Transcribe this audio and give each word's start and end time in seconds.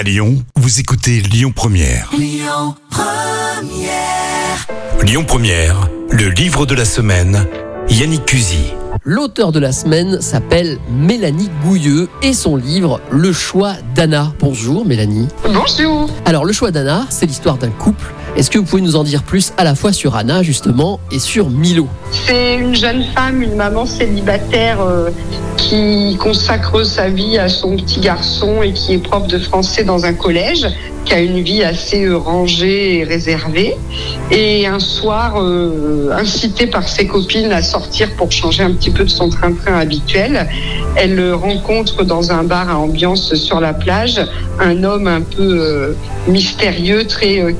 À 0.00 0.02
Lyon, 0.02 0.42
vous 0.56 0.80
écoutez 0.80 1.20
Lyon 1.20 1.52
Première. 1.54 2.10
Lyon 2.16 2.74
Première, 5.26 5.90
le 6.10 6.30
livre 6.30 6.64
de 6.64 6.74
la 6.74 6.86
semaine, 6.86 7.46
Yannick 7.90 8.24
Cusy. 8.24 8.72
L'auteur 9.04 9.52
de 9.52 9.58
la 9.58 9.72
semaine 9.72 10.22
s'appelle 10.22 10.78
Mélanie 10.90 11.50
Gouilleux 11.62 12.08
et 12.22 12.32
son 12.32 12.56
livre 12.56 13.02
Le 13.10 13.30
choix 13.30 13.74
d'Anna. 13.94 14.32
Bonjour 14.40 14.86
Mélanie. 14.86 15.28
Bonjour. 15.44 16.08
Alors 16.24 16.46
le 16.46 16.54
choix 16.54 16.70
d'Anna, 16.70 17.04
c'est 17.10 17.26
l'histoire 17.26 17.58
d'un 17.58 17.68
couple. 17.68 18.06
Est-ce 18.36 18.48
que 18.48 18.58
vous 18.58 18.64
pouvez 18.64 18.82
nous 18.82 18.96
en 18.96 19.02
dire 19.02 19.22
plus 19.22 19.52
à 19.56 19.64
la 19.64 19.74
fois 19.74 19.92
sur 19.92 20.14
Anna 20.14 20.42
justement 20.42 21.00
et 21.10 21.18
sur 21.18 21.50
Milo? 21.50 21.88
C'est 22.26 22.54
une 22.54 22.74
jeune 22.74 23.04
femme, 23.14 23.42
une 23.42 23.56
maman 23.56 23.86
célibataire 23.86 24.80
euh, 24.80 25.10
qui 25.56 26.16
consacre 26.18 26.84
sa 26.84 27.08
vie 27.08 27.38
à 27.38 27.48
son 27.48 27.76
petit 27.76 28.00
garçon 28.00 28.62
et 28.62 28.72
qui 28.72 28.94
est 28.94 28.98
prof 28.98 29.26
de 29.26 29.38
français 29.38 29.82
dans 29.82 30.04
un 30.04 30.14
collège, 30.14 30.66
qui 31.04 31.14
a 31.14 31.20
une 31.20 31.40
vie 31.40 31.64
assez 31.64 32.04
euh, 32.04 32.16
rangée 32.16 32.98
et 32.98 33.04
réservée. 33.04 33.76
Et 34.30 34.66
un 34.66 34.78
soir, 34.80 35.42
euh, 35.42 36.10
incitée 36.12 36.68
par 36.68 36.88
ses 36.88 37.08
copines 37.08 37.52
à 37.52 37.62
sortir 37.62 38.10
pour 38.16 38.30
changer 38.30 38.62
un 38.62 38.72
petit 38.72 38.90
peu 38.90 39.04
de 39.04 39.10
son 39.10 39.28
train-train 39.28 39.76
habituel, 39.78 40.48
elle 40.94 41.32
rencontre 41.34 42.04
dans 42.04 42.30
un 42.30 42.44
bar 42.44 42.70
à 42.70 42.78
ambiance 42.78 43.34
sur 43.34 43.60
la 43.60 43.74
plage 43.74 44.20
un 44.60 44.84
homme 44.84 45.06
un 45.06 45.22
peu 45.22 45.94
mystérieux, 46.28 47.06
très 47.06 47.40
euh, 47.40 47.52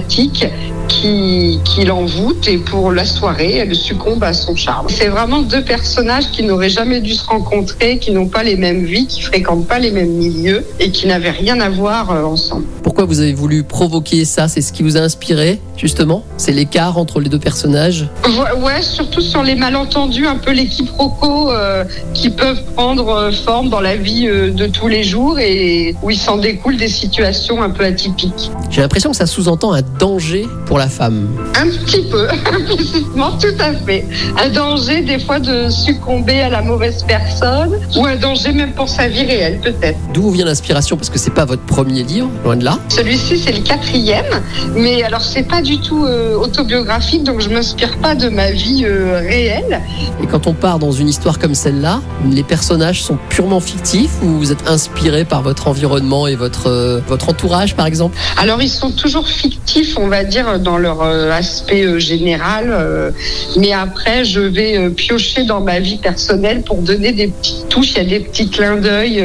charismatique, 0.00 0.46
qui, 0.90 1.60
qui 1.64 1.84
l'envoûte 1.84 2.48
et 2.48 2.58
pour 2.58 2.90
la 2.92 3.04
soirée, 3.04 3.56
elle 3.58 3.74
succombe 3.74 4.22
à 4.24 4.34
son 4.34 4.56
charme. 4.56 4.88
C'est 4.88 5.08
vraiment 5.08 5.40
deux 5.40 5.62
personnages 5.62 6.30
qui 6.30 6.42
n'auraient 6.42 6.68
jamais 6.68 7.00
dû 7.00 7.14
se 7.14 7.24
rencontrer, 7.24 7.98
qui 7.98 8.10
n'ont 8.10 8.28
pas 8.28 8.42
les 8.42 8.56
mêmes 8.56 8.84
vies, 8.84 9.06
qui 9.06 9.22
fréquentent 9.22 9.66
pas 9.66 9.78
les 9.78 9.90
mêmes 9.90 10.12
milieux 10.12 10.64
et 10.80 10.90
qui 10.90 11.06
n'avaient 11.06 11.30
rien 11.30 11.60
à 11.60 11.70
voir 11.70 12.10
euh, 12.10 12.24
ensemble. 12.24 12.64
Pourquoi 12.82 13.04
vous 13.04 13.20
avez 13.20 13.32
voulu 13.32 13.62
provoquer 13.62 14.24
ça? 14.24 14.48
C'est 14.48 14.60
ce 14.60 14.72
qui 14.72 14.82
vous 14.82 14.96
a 14.96 15.00
inspiré 15.00 15.60
justement? 15.76 16.24
C'est 16.36 16.52
l'écart 16.52 16.98
entre 16.98 17.20
les 17.20 17.28
deux 17.28 17.38
personnages? 17.38 18.08
Ouais, 18.26 18.60
ouais, 18.60 18.82
surtout 18.82 19.20
sur 19.20 19.42
les 19.42 19.54
malentendus, 19.54 20.26
un 20.26 20.36
peu 20.36 20.50
les 20.50 20.66
quiproquos 20.66 21.50
euh, 21.50 21.84
qui 22.12 22.30
peuvent 22.30 22.62
prendre 22.74 23.08
euh, 23.08 23.32
forme 23.32 23.70
dans 23.70 23.80
la 23.80 23.96
vie 23.96 24.26
euh, 24.26 24.50
de 24.50 24.66
tous 24.66 24.88
les 24.88 25.02
jours 25.02 25.38
et 25.38 25.94
où 26.02 26.10
il 26.10 26.18
s'en 26.18 26.36
découle 26.36 26.76
des 26.76 26.88
situations 26.88 27.62
un 27.62 27.70
peu 27.70 27.84
atypiques. 27.84 28.50
J'ai 28.70 28.82
l'impression 28.82 29.10
que 29.10 29.16
ça 29.16 29.26
sous-entend 29.26 29.72
un 29.72 29.82
danger 29.98 30.46
pour 30.66 30.78
la 30.80 30.88
femme. 30.88 31.28
Un 31.56 31.68
petit 31.68 32.02
peu, 32.10 32.26
implicitement, 32.58 33.32
tout 33.32 33.58
à 33.58 33.72
fait. 33.74 34.06
Un 34.42 34.48
danger 34.48 35.02
des 35.02 35.18
fois 35.18 35.38
de 35.38 35.68
succomber 35.68 36.40
à 36.40 36.48
la 36.48 36.62
mauvaise 36.62 37.04
personne 37.06 37.78
ou 37.96 38.06
un 38.06 38.16
danger 38.16 38.52
même 38.52 38.72
pour 38.72 38.88
sa 38.88 39.06
vie 39.06 39.24
réelle 39.24 39.60
peut-être. 39.60 39.98
D'où 40.14 40.30
vient 40.30 40.46
l'inspiration 40.46 40.96
Parce 40.96 41.10
que 41.10 41.18
c'est 41.18 41.34
pas 41.34 41.44
votre 41.44 41.62
premier 41.62 42.02
livre, 42.02 42.30
loin 42.44 42.56
de 42.56 42.64
là. 42.64 42.78
Celui-ci 42.88 43.38
c'est 43.38 43.52
le 43.52 43.60
quatrième, 43.60 44.40
mais 44.74 45.02
alors 45.02 45.20
c'est 45.20 45.42
pas 45.42 45.60
du 45.60 45.80
tout 45.80 46.06
euh, 46.06 46.34
autobiographique, 46.36 47.24
donc 47.24 47.40
je 47.42 47.50
m'inspire 47.50 47.98
pas 47.98 48.14
de 48.14 48.30
ma 48.30 48.50
vie 48.50 48.84
euh, 48.86 49.18
réelle. 49.18 49.82
Et 50.22 50.26
quand 50.26 50.46
on 50.46 50.54
part 50.54 50.78
dans 50.78 50.92
une 50.92 51.08
histoire 51.08 51.38
comme 51.38 51.54
celle-là, 51.54 52.00
les 52.30 52.42
personnages 52.42 53.02
sont 53.02 53.18
purement 53.28 53.60
fictifs 53.60 54.12
ou 54.22 54.28
vous 54.38 54.50
êtes 54.50 54.66
inspiré 54.66 55.26
par 55.26 55.42
votre 55.42 55.68
environnement 55.68 56.26
et 56.26 56.36
votre, 56.36 56.70
euh, 56.70 57.00
votre 57.06 57.28
entourage 57.28 57.76
par 57.76 57.84
exemple? 57.84 58.16
Alors 58.38 58.62
ils 58.62 58.70
sont 58.70 58.92
toujours 58.92 59.28
fictifs, 59.28 59.98
on 59.98 60.08
va 60.08 60.24
dire, 60.24 60.58
dans 60.58 60.69
leur 60.78 61.02
euh, 61.02 61.30
aspect 61.30 61.84
euh, 61.84 61.98
général, 61.98 62.70
euh, 62.70 63.10
mais 63.56 63.72
après 63.72 64.24
je 64.24 64.40
vais 64.40 64.90
piocher 64.90 65.44
dans 65.44 65.60
ma 65.60 65.80
vie 65.80 65.96
personnelle 65.98 66.62
pour 66.62 66.78
donner 66.78 67.12
des 67.12 67.28
petites 67.28 67.68
touches, 67.68 67.92
il 67.92 67.96
y 67.98 68.00
a 68.00 68.18
des 68.18 68.20
petits 68.20 68.48
clins 68.48 68.76
d'œil, 68.76 69.22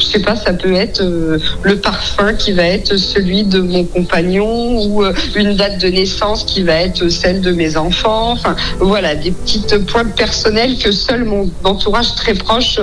je 0.00 0.04
sais 0.04 0.20
pas, 0.20 0.36
ça 0.36 0.52
peut 0.52 0.74
être 0.74 1.02
le 1.02 1.76
parfum 1.76 2.34
qui 2.34 2.52
va 2.52 2.64
être 2.64 2.96
celui 2.96 3.44
de 3.44 3.60
mon 3.60 3.84
compagnon 3.84 4.84
ou 4.84 5.04
une 5.34 5.54
date 5.56 5.80
de 5.80 5.88
naissance 5.88 6.44
qui 6.44 6.62
va 6.62 6.74
être 6.74 7.08
celle 7.08 7.40
de 7.40 7.52
mes 7.52 7.76
enfants, 7.76 8.32
enfin 8.32 8.56
voilà, 8.80 9.14
des 9.14 9.30
petites 9.30 9.78
pointes 9.86 10.14
personnelles 10.14 10.76
que 10.78 10.92
seul 10.92 11.24
mon 11.24 11.50
entourage 11.64 12.14
très 12.14 12.34
proche 12.34 12.78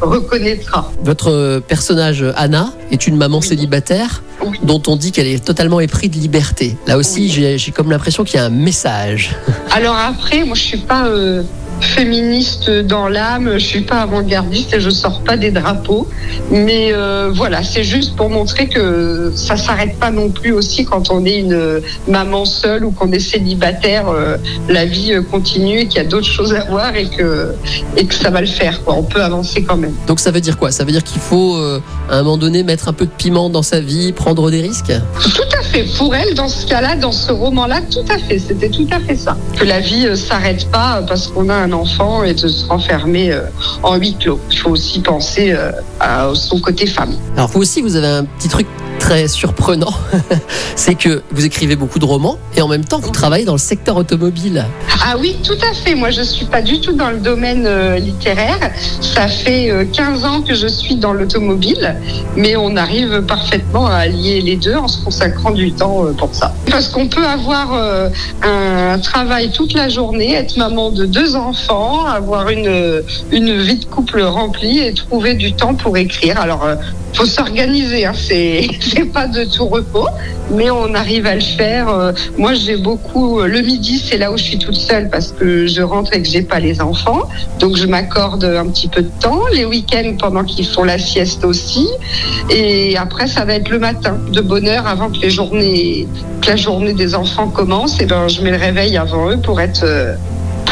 reconnaîtra. 0.00 0.90
Votre 1.02 1.62
personnage 1.66 2.24
Anna 2.36 2.72
est 2.90 3.06
une 3.06 3.16
maman 3.16 3.38
Oui. 3.38 3.46
célibataire. 3.46 4.22
Dont 4.62 4.82
on 4.86 4.96
dit 4.96 5.12
qu'elle 5.12 5.26
est 5.26 5.44
totalement 5.44 5.80
éprise 5.80 6.10
de 6.10 6.16
liberté. 6.18 6.76
Là 6.86 6.96
aussi, 6.96 7.20
Oui. 7.22 7.28
j'ai 7.34 7.58
j'ai 7.58 7.72
comme 7.72 7.90
l'impression 7.90 8.24
qu'il 8.24 8.36
y 8.36 8.38
a 8.38 8.46
un 8.46 8.50
message. 8.50 9.34
Alors 9.70 9.96
après, 9.96 10.44
moi 10.44 10.54
je 10.56 10.62
suis 10.62 10.78
pas 10.78 11.06
euh, 11.06 11.42
féministe 11.82 12.70
dans 12.70 13.08
l'âme, 13.08 13.52
je 13.54 13.66
suis 13.66 13.82
pas 13.82 14.00
avant-gardiste 14.00 14.74
et 14.74 14.80
je 14.80 14.90
sors 14.90 15.20
pas 15.20 15.36
des 15.36 15.50
drapeaux. 15.50 16.08
Mais 16.50 16.92
euh, 16.92 17.30
voilà, 17.34 17.62
c'est 17.62 17.84
juste 17.84 18.16
pour 18.16 18.30
montrer 18.30 18.68
que 18.68 19.32
ça 19.34 19.56
s'arrête 19.56 19.98
pas 19.98 20.10
non 20.10 20.30
plus 20.30 20.52
aussi 20.52 20.84
quand 20.84 21.10
on 21.10 21.24
est 21.24 21.38
une 21.38 21.80
maman 22.08 22.44
seule 22.44 22.84
ou 22.84 22.90
qu'on 22.90 23.10
est 23.12 23.20
célibataire. 23.20 24.08
euh, 24.08 24.36
la 24.68 24.84
vie 24.84 25.12
euh, 25.12 25.22
continue 25.22 25.80
et 25.80 25.86
qu'il 25.86 25.96
y 25.96 26.04
a 26.04 26.08
d'autres 26.08 26.26
choses 26.26 26.54
à 26.54 26.64
voir 26.64 26.94
et 26.96 27.06
que 27.06 27.54
et 27.96 28.06
que 28.06 28.14
ça 28.14 28.30
va 28.30 28.40
le 28.40 28.46
faire. 28.46 28.82
Quoi. 28.84 28.94
On 28.94 29.02
peut 29.02 29.22
avancer 29.22 29.62
quand 29.62 29.76
même. 29.76 29.94
Donc 30.06 30.20
ça 30.20 30.30
veut 30.30 30.40
dire 30.40 30.56
quoi? 30.58 30.70
Ça 30.70 30.84
veut 30.84 30.92
dire 30.92 31.02
qu'il 31.04 31.20
faut 31.20 31.56
euh, 31.56 31.80
à 32.08 32.18
un 32.18 32.22
moment 32.22 32.36
donné 32.36 32.62
mettre 32.62 32.88
un 32.88 32.92
peu 32.92 33.06
de 33.06 33.10
piment 33.10 33.50
dans 33.50 33.62
sa 33.62 33.80
vie, 33.80 34.12
prendre 34.12 34.50
des 34.50 34.60
risques? 34.60 34.92
Tout 35.20 35.58
à 35.58 35.62
fait. 35.62 35.84
Pour 35.98 36.14
elle, 36.14 36.34
dans 36.34 36.48
ce 36.48 36.66
cas-là, 36.66 36.96
dans 36.96 37.12
ce 37.12 37.32
roman-là, 37.32 37.80
tout 37.90 38.04
à 38.08 38.18
fait. 38.18 38.38
C'était 38.38 38.68
tout 38.68 38.86
à 38.90 39.00
fait 39.00 39.16
ça. 39.16 39.36
Que 39.58 39.64
la 39.64 39.80
vie 39.80 40.16
s'arrête 40.16 40.70
pas 40.70 41.02
parce 41.06 41.26
qu'on 41.28 41.48
a 41.48 41.54
un 41.54 41.71
enfant 41.72 42.22
et 42.22 42.34
de 42.34 42.48
se 42.48 42.66
renfermer 42.66 43.32
euh, 43.32 43.42
en 43.82 43.96
huis 43.96 44.16
clos. 44.18 44.40
Il 44.50 44.58
faut 44.58 44.70
aussi 44.70 45.00
penser 45.00 45.52
euh, 45.52 45.70
à 46.00 46.30
son 46.34 46.60
côté 46.60 46.86
femme. 46.86 47.14
Alors 47.36 47.48
vous 47.48 47.60
aussi, 47.60 47.82
vous 47.82 47.96
avez 47.96 48.06
un 48.06 48.24
petit 48.24 48.48
truc 48.48 48.66
très 49.02 49.26
surprenant, 49.26 49.92
c'est 50.76 50.94
que 50.94 51.22
vous 51.32 51.44
écrivez 51.44 51.74
beaucoup 51.74 51.98
de 51.98 52.04
romans 52.04 52.38
et 52.56 52.62
en 52.62 52.68
même 52.68 52.84
temps 52.84 53.00
vous 53.00 53.10
travaillez 53.10 53.44
dans 53.44 53.52
le 53.52 53.58
secteur 53.58 53.96
automobile. 53.96 54.64
Ah 55.04 55.16
oui, 55.18 55.38
tout 55.42 55.58
à 55.68 55.74
fait. 55.74 55.96
Moi, 55.96 56.10
je 56.10 56.22
suis 56.22 56.44
pas 56.44 56.62
du 56.62 56.80
tout 56.80 56.92
dans 56.92 57.10
le 57.10 57.18
domaine 57.18 57.66
euh, 57.66 57.98
littéraire. 57.98 58.70
Ça 59.00 59.26
fait 59.26 59.70
euh, 59.70 59.84
15 59.92 60.24
ans 60.24 60.42
que 60.42 60.54
je 60.54 60.68
suis 60.68 60.94
dans 60.94 61.12
l'automobile, 61.12 61.96
mais 62.36 62.54
on 62.54 62.76
arrive 62.76 63.22
parfaitement 63.22 63.88
à 63.88 63.96
allier 63.96 64.40
les 64.40 64.54
deux 64.54 64.76
en 64.76 64.86
se 64.86 65.02
consacrant 65.02 65.50
du 65.50 65.72
temps 65.72 66.04
euh, 66.04 66.12
pour 66.12 66.32
ça. 66.32 66.54
Parce 66.70 66.86
qu'on 66.86 67.08
peut 67.08 67.26
avoir 67.26 67.74
euh, 67.74 68.08
un 68.42 69.00
travail 69.00 69.50
toute 69.50 69.74
la 69.74 69.88
journée, 69.88 70.34
être 70.34 70.56
maman 70.56 70.90
de 70.90 71.06
deux 71.06 71.34
enfants, 71.34 72.06
avoir 72.06 72.50
une, 72.50 73.02
une 73.32 73.60
vie 73.60 73.78
de 73.78 73.84
couple 73.86 74.22
remplie 74.22 74.78
et 74.78 74.94
trouver 74.94 75.34
du 75.34 75.54
temps 75.54 75.74
pour 75.74 75.96
écrire. 75.96 76.40
Alors, 76.40 76.64
faut 77.14 77.26
s'organiser, 77.26 78.06
hein. 78.06 78.12
c'est 78.16 79.12
pas 79.12 79.26
de 79.26 79.44
tout 79.44 79.66
repos, 79.66 80.08
mais 80.50 80.70
on 80.70 80.94
arrive 80.94 81.26
à 81.26 81.34
le 81.34 81.40
faire. 81.40 81.88
Euh, 81.88 82.12
Moi, 82.38 82.54
j'ai 82.54 82.76
beaucoup 82.76 83.40
euh, 83.40 83.46
le 83.46 83.60
midi, 83.60 83.98
c'est 83.98 84.18
là 84.18 84.32
où 84.32 84.36
je 84.36 84.42
suis 84.44 84.58
toute 84.58 84.76
seule 84.76 85.10
parce 85.10 85.32
que 85.32 85.66
je 85.66 85.82
rentre 85.82 86.14
et 86.14 86.22
que 86.22 86.28
j'ai 86.28 86.42
pas 86.42 86.60
les 86.60 86.80
enfants, 86.80 87.28
donc 87.58 87.76
je 87.76 87.86
m'accorde 87.86 88.44
un 88.44 88.66
petit 88.66 88.88
peu 88.88 89.02
de 89.02 89.10
temps. 89.20 89.42
Les 89.52 89.64
week-ends 89.64 90.14
pendant 90.18 90.44
qu'ils 90.44 90.66
font 90.66 90.84
la 90.84 90.98
sieste 90.98 91.44
aussi, 91.44 91.88
et 92.50 92.96
après 92.96 93.26
ça 93.26 93.44
va 93.44 93.54
être 93.54 93.68
le 93.68 93.78
matin, 93.78 94.18
de 94.32 94.40
bonne 94.40 94.68
heure 94.68 94.86
avant 94.86 95.10
que 95.10 95.18
les 95.18 95.30
journées, 95.30 96.06
que 96.40 96.48
la 96.48 96.56
journée 96.56 96.94
des 96.94 97.14
enfants 97.14 97.48
commence. 97.48 98.00
Et 98.00 98.06
ben, 98.06 98.28
je 98.28 98.40
mets 98.42 98.50
le 98.50 98.56
réveil 98.56 98.96
avant 98.96 99.30
eux 99.30 99.38
pour 99.38 99.60
être 99.60 99.82
euh, 99.84 100.14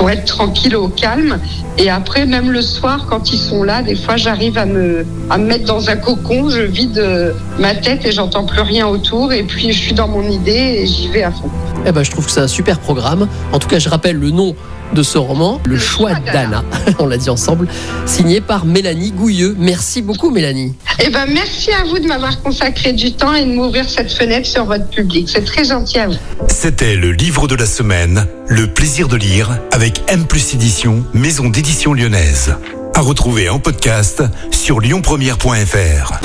pour 0.00 0.08
être 0.08 0.24
tranquille 0.24 0.74
au 0.76 0.88
calme. 0.88 1.38
Et 1.76 1.90
après, 1.90 2.24
même 2.24 2.50
le 2.50 2.62
soir, 2.62 3.04
quand 3.06 3.34
ils 3.34 3.38
sont 3.38 3.62
là, 3.62 3.82
des 3.82 3.94
fois, 3.94 4.16
j'arrive 4.16 4.56
à 4.56 4.64
me, 4.64 5.04
à 5.28 5.36
me 5.36 5.44
mettre 5.44 5.66
dans 5.66 5.90
un 5.90 5.96
cocon, 5.96 6.48
je 6.48 6.62
vide 6.62 6.96
euh, 6.96 7.34
ma 7.58 7.74
tête 7.74 8.06
et 8.06 8.10
j'entends 8.10 8.46
plus 8.46 8.62
rien 8.62 8.88
autour. 8.88 9.34
Et 9.34 9.42
puis, 9.42 9.72
je 9.72 9.78
suis 9.78 9.92
dans 9.92 10.08
mon 10.08 10.22
idée 10.22 10.78
et 10.78 10.86
j'y 10.86 11.08
vais 11.08 11.22
à 11.22 11.30
fond. 11.30 11.50
Eh 11.84 11.92
ben, 11.92 12.02
je 12.02 12.10
trouve 12.10 12.24
que 12.24 12.32
c'est 12.32 12.40
un 12.40 12.48
super 12.48 12.78
programme. 12.78 13.28
En 13.52 13.58
tout 13.58 13.68
cas, 13.68 13.78
je 13.78 13.90
rappelle 13.90 14.16
le 14.16 14.30
nom 14.30 14.56
de 14.94 15.02
ce 15.02 15.18
roman, 15.18 15.60
Le, 15.64 15.78
choix 15.78 16.14
d'Anna. 16.14 16.64
On 16.98 17.06
l'a 17.06 17.16
dit 17.16 17.30
ensemble, 17.30 17.68
signé 18.06 18.40
par 18.40 18.64
Mélanie 18.64 19.12
Gouilleux. 19.12 19.56
Merci 19.58 20.02
beaucoup, 20.02 20.30
Mélanie. 20.30 20.74
Eh 21.02 21.10
ben, 21.10 21.26
merci 21.26 21.72
à 21.72 21.84
vous 21.84 21.98
de 21.98 22.06
m'avoir 22.06 22.42
consacré 22.42 22.92
du 22.92 23.12
temps 23.12 23.34
et 23.34 23.44
de 23.44 23.50
m'ouvrir 23.52 23.88
cette 23.88 24.12
fenêtre 24.12 24.47
sur 24.47 24.65
votre 24.65 24.88
public. 24.88 25.28
C'est 25.28 25.44
très 25.44 25.65
gentil 25.65 25.98
à 25.98 26.09
vous. 26.09 26.16
C'était 26.48 26.97
le 26.97 27.12
livre 27.12 27.48
de 27.48 27.54
la 27.54 27.66
semaine, 27.66 28.26
Le 28.48 28.66
plaisir 28.66 29.09
de 29.09 29.16
lire, 29.16 29.59
avec 29.72 30.03
M 30.09 30.26
plus 30.26 30.54
édition, 30.54 31.04
maison 31.15 31.48
d'édition 31.48 31.94
lyonnaise. 31.94 32.54
À 32.94 33.00
retrouver 33.00 33.48
en 33.48 33.59
podcast 33.59 34.22
sur 34.50 34.80
lyonpremière.fr. 34.80 36.20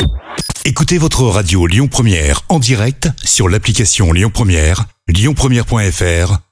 Écoutez 0.66 0.98
votre 0.98 1.24
radio 1.24 1.68
Lyon 1.68 1.88
Première 1.88 2.42
en 2.50 2.60
direct 2.60 3.10
sur 3.24 3.48
l'application 3.48 4.12
Lyon 4.12 4.32
Première, 4.34 4.86
lyonpremière.fr 5.08 6.45